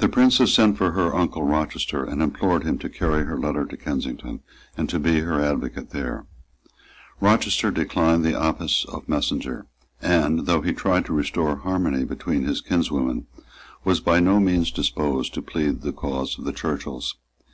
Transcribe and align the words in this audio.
The 0.00 0.08
Princess 0.10 0.52
sent 0.52 0.76
for 0.76 0.92
her 0.92 1.14
uncle 1.14 1.44
Rochester, 1.44 2.04
and 2.04 2.20
implored 2.20 2.62
him 2.64 2.76
to 2.80 2.90
carry 2.90 3.24
her 3.24 3.38
letter 3.38 3.64
to 3.64 3.74
Kensington, 3.74 4.40
and 4.76 4.86
to 4.90 4.98
be 4.98 5.20
her 5.20 5.40
advocate 5.40 5.92
there. 5.92 6.26
Rochester 7.22 7.70
declined 7.70 8.22
the 8.22 8.38
office 8.38 8.84
of 8.84 9.08
messenger, 9.08 9.64
and, 10.02 10.40
though 10.44 10.60
he 10.60 10.74
tried 10.74 11.06
to 11.06 11.14
restore 11.14 11.56
harmony 11.56 12.04
between 12.04 12.44
his 12.44 12.60
kinswomen, 12.60 13.26
was 13.82 13.98
by 13.98 14.20
no 14.20 14.40
means 14.40 14.70
disposed 14.70 15.32
to 15.32 15.40
plead 15.40 15.80
the 15.80 15.94
cause 15.94 16.38
of 16.38 16.44
the 16.44 16.52
Churchills. 16.52 17.16